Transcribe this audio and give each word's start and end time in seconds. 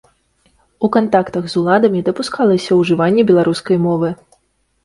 У 0.85 0.89
кантактах 0.95 1.43
з 1.53 1.59
уладамі 1.61 2.01
дапускалася 2.07 2.79
ўжыванне 2.81 3.27
беларускай 3.33 3.77
мовы. 3.89 4.09